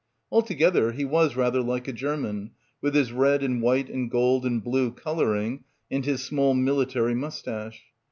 [0.31, 2.49] Altogether he was rather like a German,
[2.81, 7.83] with his red and white and gold and blue colouring and his small military moustache.